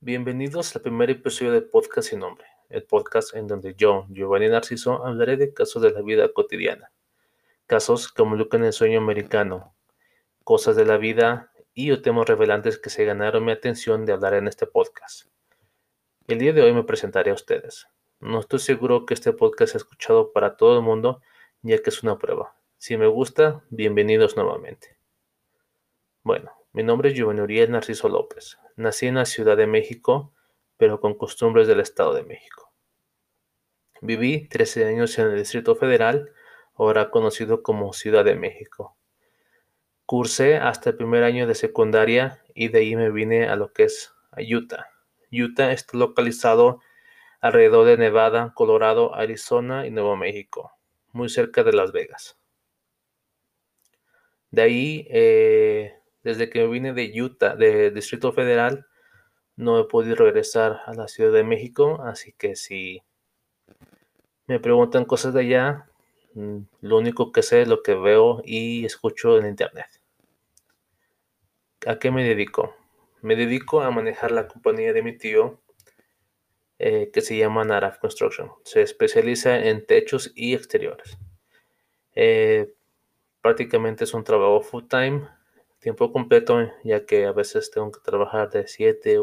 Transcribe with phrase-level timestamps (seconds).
[0.00, 5.04] Bienvenidos al primer episodio de Podcast sin nombre, el podcast en donde yo, Giovanni Narciso,
[5.04, 6.92] hablaré de casos de la vida cotidiana,
[7.66, 9.74] casos que involucran el sueño americano,
[10.44, 14.34] cosas de la vida y o temas revelantes que se ganaron mi atención de hablar
[14.34, 15.26] en este podcast.
[16.28, 17.88] El día de hoy me presentaré a ustedes.
[18.20, 21.22] No estoy seguro que este podcast sea escuchado para todo el mundo,
[21.62, 22.54] ya que es una prueba.
[22.76, 24.96] Si me gusta, bienvenidos nuevamente.
[26.22, 28.56] Bueno, mi nombre es Giovanni Uriel Narciso López.
[28.76, 30.32] Nací en la Ciudad de México,
[30.76, 32.72] pero con costumbres del Estado de México.
[34.00, 36.30] Viví 13 años en el Distrito Federal,
[36.76, 38.96] ahora conocido como Ciudad de México.
[40.06, 43.82] Cursé hasta el primer año de secundaria y de ahí me vine a lo que
[43.82, 44.86] es Utah.
[45.32, 46.80] Utah está localizado
[47.40, 50.70] alrededor de Nevada, Colorado, Arizona y Nuevo México,
[51.10, 52.38] muy cerca de Las Vegas.
[54.52, 55.97] De ahí eh,
[56.28, 58.86] desde que vine de Utah, de Distrito Federal,
[59.56, 63.02] no he podido regresar a la Ciudad de México, así que si
[64.46, 65.88] me preguntan cosas de allá,
[66.34, 69.86] mm, lo único que sé es lo que veo y escucho en internet.
[71.86, 72.76] ¿A qué me dedico?
[73.22, 75.62] Me dedico a manejar la compañía de mi tío
[76.78, 78.50] eh, que se llama Naraf Construction.
[78.64, 81.16] Se especializa en techos y exteriores.
[82.14, 82.74] Eh,
[83.40, 85.37] prácticamente es un trabajo full time
[85.78, 89.20] tiempo completo, ya que a veces tengo que trabajar de 7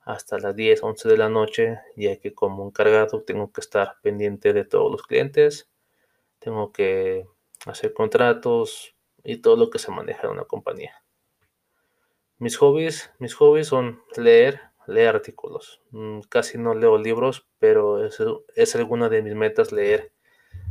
[0.00, 4.52] hasta las 10, 11 de la noche, ya que como encargado tengo que estar pendiente
[4.52, 5.70] de todos los clientes,
[6.38, 7.26] tengo que
[7.66, 11.02] hacer contratos y todo lo que se maneja en una compañía.
[12.38, 15.80] Mis hobbies, mis hobbies son leer, leer artículos.
[15.90, 18.18] Mm, casi no leo libros, pero es,
[18.56, 20.12] es alguna de mis metas leer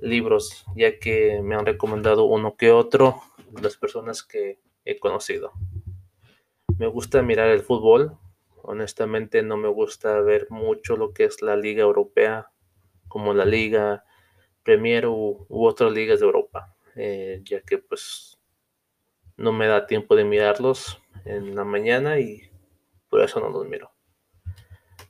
[0.00, 3.22] libros, ya que me han recomendado uno que otro
[3.60, 5.52] las personas que he conocido.
[6.78, 8.18] Me gusta mirar el fútbol.
[8.62, 12.50] Honestamente no me gusta ver mucho lo que es la liga europea,
[13.08, 14.04] como la liga
[14.62, 18.38] Premier u, otras ligas de Europa, eh, ya que pues
[19.36, 22.50] no me da tiempo de mirarlos en la mañana y
[23.08, 23.92] por eso no los miro.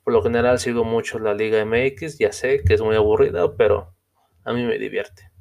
[0.04, 3.94] Por lo general sigo mucho la Liga MX, ya sé que es muy aburrida, pero
[4.44, 5.31] a mí me divierte.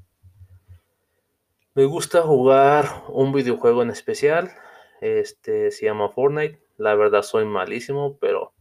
[1.73, 4.51] Me gusta jugar un videojuego en especial.
[4.99, 6.61] Este se llama Fortnite.
[6.75, 8.53] La verdad soy malísimo, pero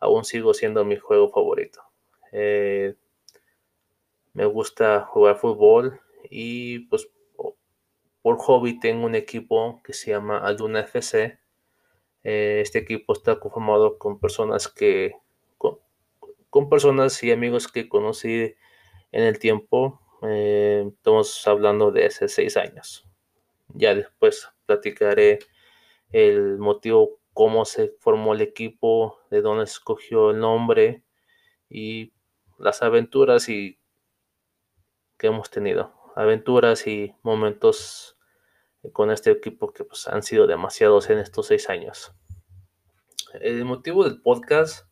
[0.00, 1.82] aún sigo siendo mi juego favorito.
[2.32, 2.94] Eh,
[4.32, 6.00] me gusta jugar fútbol
[6.30, 7.10] y pues
[8.22, 11.38] por hobby tengo un equipo que se llama Alduna FC.
[12.24, 15.16] Eh, este equipo está conformado con personas que
[16.48, 18.54] con personas y amigos que conocí
[19.10, 23.06] en el tiempo eh, estamos hablando de hace seis años.
[23.68, 25.40] Ya después platicaré
[26.12, 31.02] el motivo, cómo se formó el equipo, de dónde escogió el nombre
[31.68, 32.12] y
[32.58, 33.78] las aventuras y
[35.18, 35.94] que hemos tenido.
[36.14, 38.16] Aventuras y momentos
[38.92, 42.12] con este equipo que pues, han sido demasiados en estos seis años.
[43.40, 44.86] El motivo del podcast,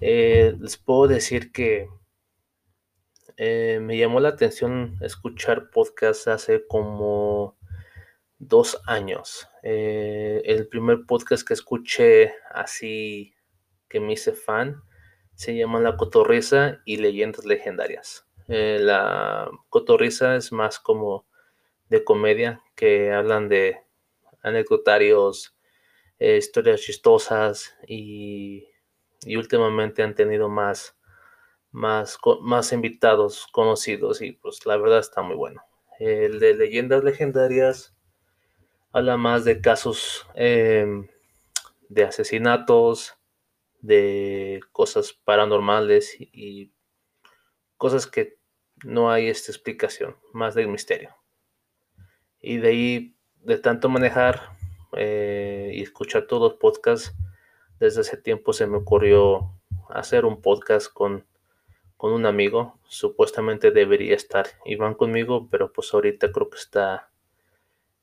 [0.00, 1.88] eh, les puedo decir que
[3.36, 7.56] eh, me llamó la atención escuchar podcasts hace como
[8.38, 9.48] dos años.
[9.62, 13.34] Eh, el primer podcast que escuché así
[13.88, 14.82] que me hice fan
[15.34, 18.26] se llama La Cotorriza y Leyendas Legendarias.
[18.48, 21.26] Eh, la Cotorriza es más como
[21.90, 23.82] de comedia que hablan de
[24.42, 25.56] anecdotarios,
[26.18, 28.66] historias chistosas y
[29.26, 30.95] últimamente han tenido más
[31.76, 35.62] más, más invitados conocidos y pues la verdad está muy bueno.
[35.98, 37.94] El de leyendas legendarias
[38.92, 41.06] habla más de casos em,
[41.90, 43.14] de asesinatos,
[43.82, 46.72] de cosas paranormales y,
[47.76, 48.38] cosas que
[48.82, 51.14] no hay esta explicación, más del misterio.
[52.40, 54.56] Y de ahí, de tanto manejar
[54.96, 57.14] eh, y escuchar todos los podcasts,
[57.78, 59.52] desde ese tiempo se me ocurrió
[59.90, 61.26] hacer un podcast con
[61.96, 62.78] con un amigo.
[62.88, 67.10] Supuestamente debería estar Iván conmigo, pero pues ahorita creo que está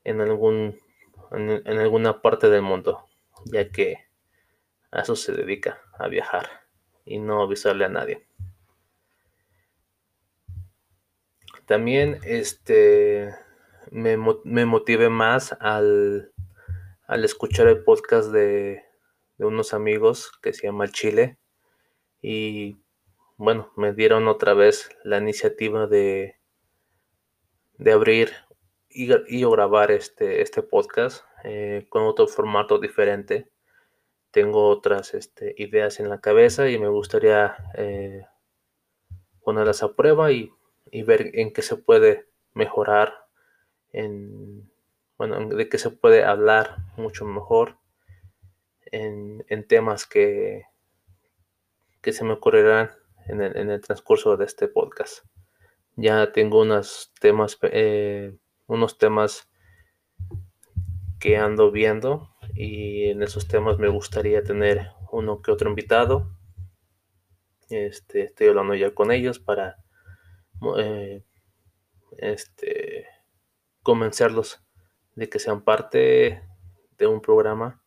[0.04, 0.78] en algún
[1.32, 3.06] en, alguna parte del mundo,
[3.46, 3.98] ya que
[4.90, 6.48] a eso se dedica, a viajar
[7.04, 8.26] y no avisarle a nadie.
[11.66, 13.34] También este
[13.90, 16.32] me, me motive más al,
[17.06, 18.84] al escuchar el podcast de,
[19.38, 21.38] de unos amigos que se llama Chile
[22.20, 22.83] y
[23.36, 26.36] bueno, me dieron otra vez la iniciativa de,
[27.78, 28.32] de abrir
[28.88, 29.08] y,
[29.44, 33.50] grabar este, este podcast eh, con otro formato diferente.
[34.30, 38.26] tengo otras este, ideas en la cabeza y me gustaría eh,
[39.42, 40.52] ponerlas a prueba y,
[41.06, 43.26] ver en qué se puede mejorar,
[43.92, 44.70] en,
[45.18, 47.78] bueno, de qué se puede hablar mucho mejor
[48.92, 50.66] en, temas que,
[52.00, 52.90] que se me ocurrirán
[53.26, 55.24] en el, transcurso de este podcast.
[55.96, 58.36] Ya tengo unos temas, eh,
[58.66, 59.48] unos temas
[61.20, 66.30] que ando viendo y en esos temas me gustaría tener uno que otro invitado.
[67.70, 69.78] Este, estoy hablando ya con ellos para
[70.78, 71.24] eh,
[72.18, 73.06] este,
[73.82, 74.62] convencerlos
[75.14, 76.42] de que sean parte
[76.98, 77.82] de un programa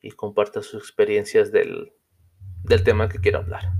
[0.00, 1.92] y compartan sus experiencias del,
[2.84, 3.75] tema que quiero hablar.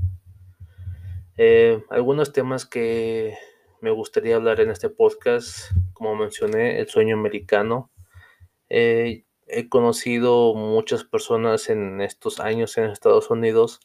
[1.38, 3.36] Eh, algunos temas que
[3.82, 7.90] me gustaría hablar en este podcast, como mencioné, el sueño americano.
[8.68, 13.80] Eh, he conocido muchas personas en estos años en Estados Unidos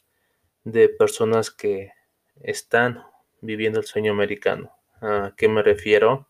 [0.64, 1.92] de personas que
[2.40, 3.04] están
[3.40, 4.72] viviendo el sueño americano.
[5.00, 6.28] ¿A qué me refiero?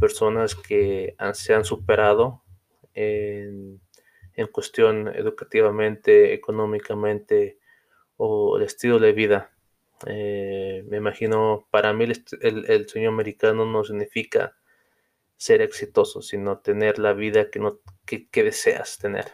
[0.00, 2.42] Personas que se han superado
[2.94, 3.80] en,
[4.52, 7.58] cuestión educativamente, económicamente
[8.16, 9.55] o el estilo de vida.
[10.06, 14.54] Eh, me imagino, para mí el sueño americano no significa
[15.36, 19.26] ser exitoso, sino tener la vida que, no, que, deseas tener.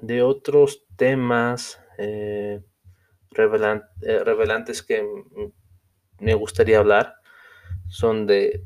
[0.00, 2.62] de otros temas eh,
[3.32, 5.06] eh, revelantes que
[6.18, 7.16] me gustaría hablar
[7.88, 8.64] son de